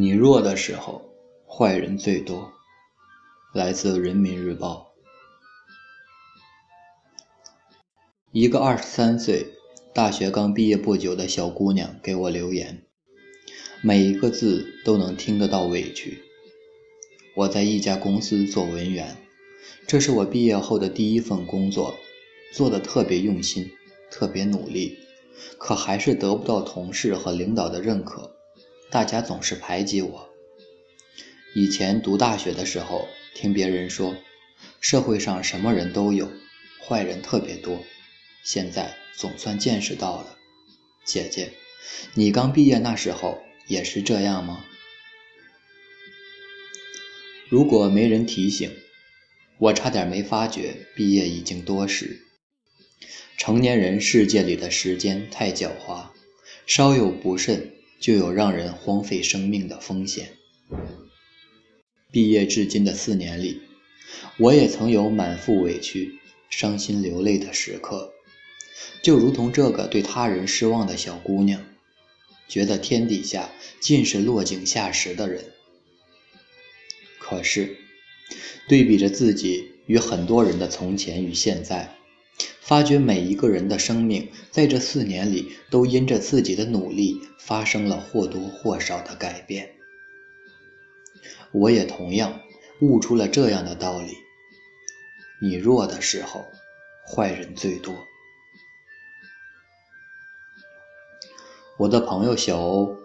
[0.00, 1.02] 你弱的时候，
[1.46, 2.50] 坏人最多。
[3.52, 4.94] 来自《人民日报》。
[8.32, 9.48] 一个二十三岁、
[9.92, 12.82] 大学刚毕业不久的小姑娘给我留言，
[13.82, 16.22] 每一个字都能听得到委屈。
[17.36, 19.18] 我在一家公司做文员，
[19.86, 21.94] 这是我毕业后的第一份工作，
[22.54, 23.70] 做的特别用心，
[24.10, 24.96] 特别努力，
[25.58, 28.39] 可还是得不到同事和领导的认可。
[28.90, 30.28] 大家总是排挤我。
[31.54, 34.16] 以前读大学的时候，听别人说，
[34.80, 36.28] 社会上什么人都有，
[36.84, 37.84] 坏人特别多。
[38.42, 40.36] 现在总算见识到了，
[41.04, 41.52] 姐姐，
[42.14, 44.64] 你刚毕业那时候也是这样吗？
[47.48, 48.76] 如果没人提醒，
[49.58, 52.22] 我差点没发觉毕业已经多时。
[53.36, 56.08] 成年人世界里的时间太狡猾，
[56.66, 57.72] 稍有不慎。
[58.00, 60.32] 就有让人荒废生命的风险。
[62.10, 63.60] 毕业至今的四年里，
[64.38, 68.12] 我也曾有满腹委屈、伤心流泪的时刻，
[69.02, 71.62] 就如同这个对他人失望的小姑娘，
[72.48, 75.44] 觉得天底下尽是落井下石的人。
[77.18, 77.76] 可是，
[78.66, 81.94] 对比着自己与很多人的从前与现在，
[82.70, 89.72] 发觉每一个人的生命在这四年里都因着自己的努力发生了或多或少的改变。
[91.50, 92.42] 我也同样
[92.80, 94.12] 悟出了这样的道理：
[95.42, 96.44] 你弱的时候，
[97.04, 97.92] 坏人最多。
[101.76, 102.96] 我的朋友小欧，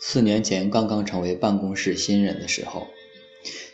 [0.00, 2.88] 四年前刚刚成为办公室新人的时候，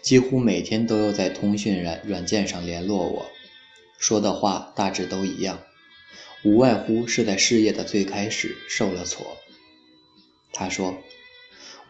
[0.03, 3.25] 几乎每天都要在通讯软软件上联络我。
[3.99, 5.61] 说的话大致都一样，
[6.45, 9.37] 无外乎是在事业的最开始受了挫。
[10.53, 10.97] 他说：“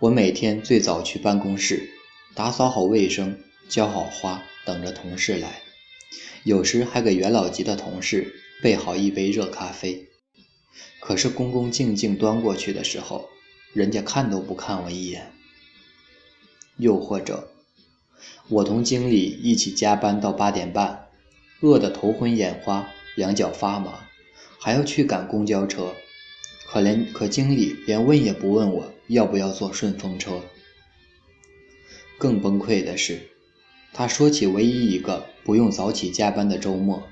[0.01, 1.91] 我每天最早去办公室，
[2.34, 5.61] 打扫好卫生，浇好花，等着同事来。
[6.45, 10.08] 有时还给元老级的同事备好一杯热咖啡。
[11.01, 13.29] 可是恭恭敬敬端过去的时候，
[13.74, 15.30] 人家看都不看我一眼。
[16.79, 17.52] 又或者，
[18.48, 21.05] 我同经理一起加班到八点半。”
[21.61, 24.08] 饿得头昏眼花，两脚发麻，
[24.58, 25.95] 还要去赶公交车。
[26.70, 30.42] 可连可经理连问也不问我要不要坐顺风车。
[32.18, 33.30] 更崩溃的是，
[33.92, 37.02] 他说起唯一一个不用早起加班的周末，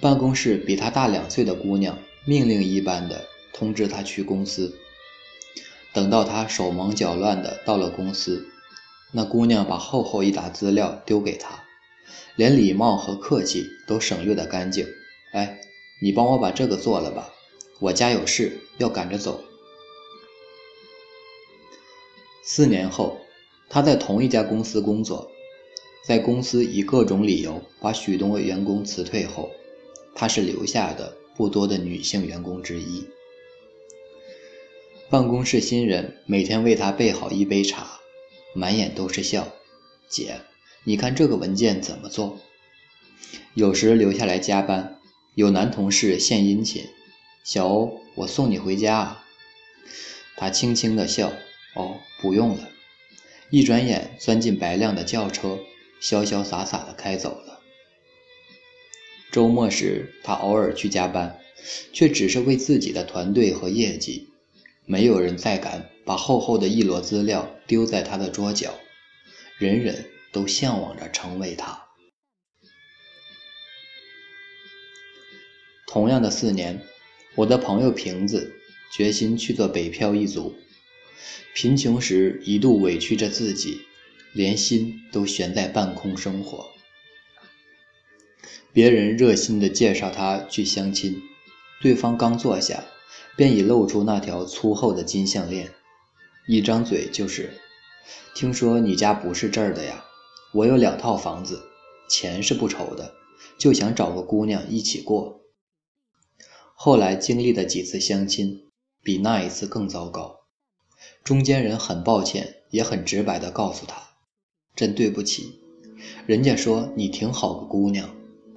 [0.00, 4.78] 办公室比他大两岁的姑娘命令一般的通知他去公司。
[5.94, 8.46] 等到他手忙脚乱的到了公司，
[9.10, 11.64] 那姑娘把厚厚一沓资料丢给他。
[12.36, 14.86] 连礼貌和客气都省略的干净。
[15.32, 15.60] 哎，
[16.00, 17.32] 你帮我把这个做了吧，
[17.80, 19.42] 我家有事要赶着走。
[22.42, 23.18] 四年后，
[23.68, 25.30] 他在同一家公司工作，
[26.02, 29.50] 在公司以各种理由把许多员工辞退后，
[30.14, 33.06] 他是留下的不多的女性员工之一。
[35.10, 38.00] 办公室新人每天为他备好一杯茶，
[38.54, 39.46] 满眼都是笑，
[40.08, 40.40] 姐。
[40.84, 42.40] 你看这个文件怎么做？
[43.54, 44.98] 有时留下来加班，
[45.34, 46.86] 有男同事献殷勤
[47.44, 49.24] ：“小欧，我送你回家啊。”
[50.36, 51.32] 他轻轻的笑
[51.74, 52.68] ：“哦，不用了。”
[53.50, 55.58] 一转眼钻进白亮的轿车，
[56.00, 57.60] 潇潇洒洒的开走了。
[59.32, 61.38] 周末时，他偶尔去加班，
[61.92, 64.28] 却只是为自己的团队和业绩。
[64.86, 68.72] 没有人再敢把厚厚的一摞资料丢在他的桌角，
[69.58, 70.06] 人人。
[70.32, 71.86] 都向往着成为他。
[75.86, 76.82] 同样的四年，
[77.34, 78.54] 我的朋友瓶子
[78.92, 80.54] 决心去做北漂一族。
[81.54, 83.80] 贫穷时一度委屈着自己，
[84.32, 86.70] 连心都悬在半空生活。
[88.72, 91.20] 别人热心的介绍他去相亲，
[91.80, 92.84] 对方刚坐下，
[93.34, 95.72] 便已露出那条粗厚的金项链，
[96.46, 97.58] 一张嘴就是
[98.36, 100.04] ：“听说你家不是这儿的呀？”
[100.52, 101.60] 我有两套房子，
[102.08, 103.12] 钱是不愁的，
[103.58, 105.42] 就想找个姑娘一起过。
[106.74, 108.62] 后来经历的几次相亲，
[109.02, 110.36] 比那一次更糟糕。
[111.22, 114.00] 中间人很抱歉，也很直白地告诉他
[114.74, 115.60] ：“真对不起，
[116.24, 118.08] 人家说你挺好个姑娘，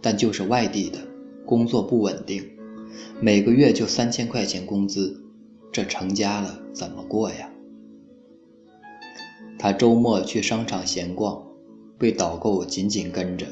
[0.02, 1.00] 但就是外地的，
[1.46, 2.58] 工作不稳定，
[3.20, 5.22] 每个月就三千块钱工资，
[5.74, 7.52] 这成家了怎么过呀？”
[9.60, 11.51] 他周末去商场闲逛。
[12.02, 13.46] 被导购紧紧跟着，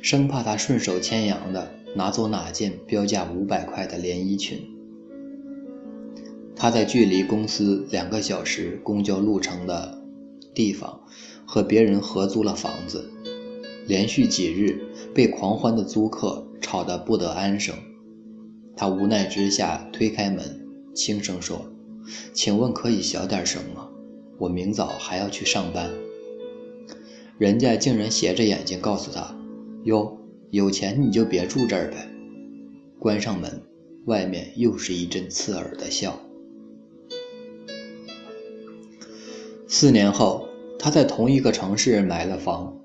[0.00, 4.58] 生怕他顺手牵羊的拿走哪件标价五百块的连衣裙。
[6.56, 10.02] 他在距离公司两个小时公交路程的
[10.54, 10.98] 地方，
[11.44, 13.10] 和别人合租了房子，
[13.86, 14.80] 连续几日
[15.14, 17.74] 被狂欢的租客吵得不得安生。
[18.74, 21.66] 他无奈之下推开门，轻声说
[22.32, 23.90] ：“请问可以小点声吗？
[24.38, 25.90] 我明早还要去上班。”
[27.36, 29.36] 人家竟然斜着眼睛告诉他
[29.84, 30.16] ：“哟，
[30.50, 32.08] 有钱你就别住这儿呗。”
[32.98, 33.60] 关上门，
[34.06, 36.18] 外面又是一阵刺耳的笑。
[39.66, 40.48] 四年后，
[40.78, 42.78] 他在同一个城市买了房，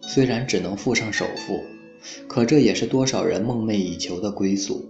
[0.00, 1.60] 虽然只能付上首付，
[2.26, 4.84] 可这也是多少人梦寐以求的归宿。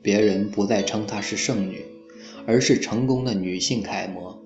[0.00, 1.84] 别人不再称她是剩女，
[2.46, 4.42] 而是成功的女性楷模。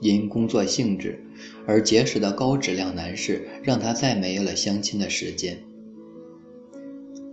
[0.00, 1.24] 因工作性质
[1.66, 5.62] 而结识的高质量男士，让她再没有了相亲的时间。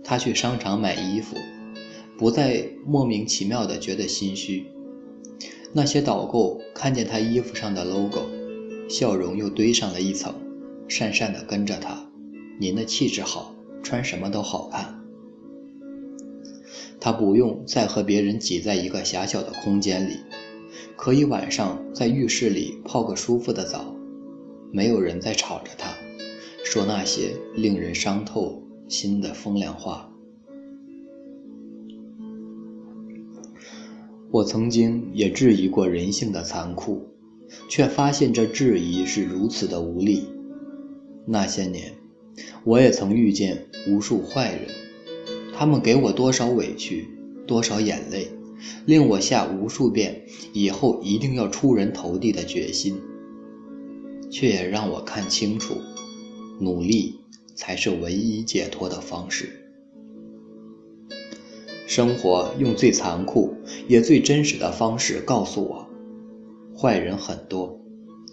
[0.02, 1.36] 她去商场买衣服，
[2.18, 4.66] 不再莫名其妙的觉得心虚。
[5.72, 8.22] 那些导购看见她衣服上的 logo，
[8.88, 10.34] 笑容又堆上了一层，
[10.88, 12.08] 讪讪的跟着她
[12.60, 15.00] ：“您的气质好，穿什么都好看。”
[17.00, 20.20] 他不用再和别人挤在一个狭小的空间里，
[20.96, 23.94] 可以晚上在浴室里泡个舒服的澡，
[24.72, 25.92] 没有人再吵着他，
[26.64, 30.10] 说那些令人伤透心的风凉话。
[34.30, 37.06] 我曾经也质疑过人性的残酷，
[37.68, 40.24] 却发现这质疑是如此的无力。
[41.26, 41.92] 那些年，
[42.64, 44.66] 我也曾遇见无数坏人。
[45.52, 47.08] 他们给我多少委屈，
[47.46, 48.28] 多少眼泪，
[48.86, 50.22] 令我下无数遍
[50.52, 53.00] 以后一定要出人头地的决心，
[54.30, 55.74] 却也让我看清楚，
[56.60, 57.20] 努力
[57.54, 59.60] 才是唯一解脱的方式。
[61.86, 63.54] 生活用最残酷
[63.86, 65.86] 也最真实的方式告诉我，
[66.76, 67.78] 坏人很多，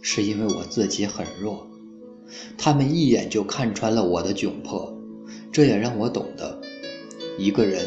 [0.01, 1.68] 是因为我自己很弱，
[2.57, 4.98] 他们一眼就看穿了我的窘迫，
[5.51, 6.62] 这也让我懂得。
[7.38, 7.86] 一个人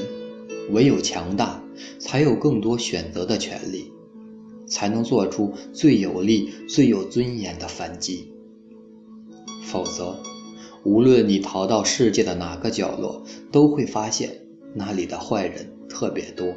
[0.71, 1.64] 唯有强大，
[1.99, 3.93] 才有更多选择的权利，
[4.67, 8.33] 才能做出最有力、最有尊严的反击。
[9.63, 10.17] 否则，
[10.85, 14.31] 无论你逃到世界的哪个角落，都会发现
[14.75, 16.55] 那里的坏人特别多。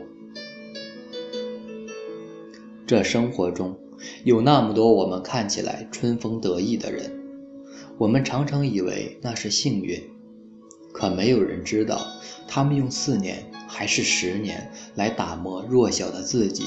[2.86, 3.78] 这生活中
[4.24, 7.12] 有那么多我们看起来春风得意的人，
[7.98, 10.02] 我们常常以为那是幸运。
[10.94, 12.08] 可没有人知道，
[12.48, 16.66] 他们用四年还是十年来打磨弱小的自己，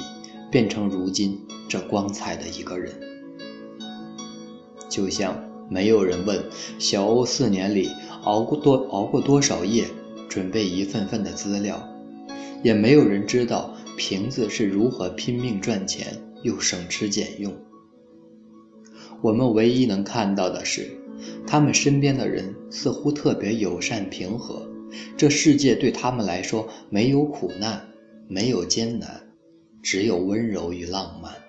[0.50, 2.92] 变成如今这光彩的一个人。
[4.88, 5.36] 就像
[5.68, 6.44] 没有人问
[6.78, 7.90] 小欧四年里
[8.22, 9.86] 熬过多熬过多少夜，
[10.28, 11.88] 准备一份份的资料，
[12.62, 17.52] 也没有人知道瓶子是如何拼命赚钱又省吃俭用。
[19.22, 20.96] 我们唯一能看到的是。
[21.46, 24.66] 他们身边的人似乎特别友善平和，
[25.16, 27.92] 这世界对他们来说没有苦难，
[28.28, 29.32] 没有艰难，
[29.82, 31.42] 只有温柔与浪漫。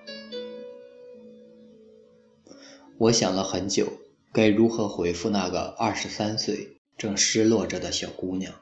[2.98, 3.88] 我想了很久，
[4.32, 8.54] 该如何回复那个二十三岁正失落着的小姑娘，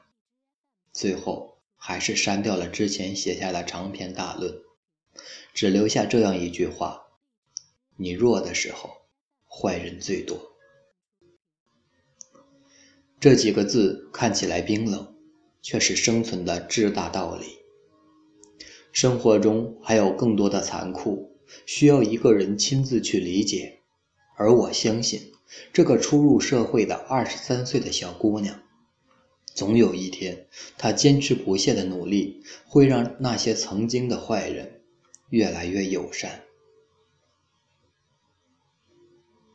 [0.92, 4.54] 最后还是删掉了之前写下的长篇大论，
[5.52, 7.02] 只留下这样一句话：
[7.96, 8.90] 你弱的时候，
[9.46, 10.49] 坏人最多。
[13.20, 15.14] 这几个字看起来冰冷，
[15.60, 17.44] 却是生存的至大道理。
[18.92, 21.30] 生活中还有更多的残酷，
[21.66, 23.80] 需要一个人亲自去理解。
[24.36, 25.20] 而我相信，
[25.70, 28.58] 这个初入社会的二十三岁的小姑娘，
[29.52, 30.46] 总有一天，
[30.78, 34.80] 她坚持不懈的努力，会让那些曾经的坏人
[35.28, 36.40] 越来越友善。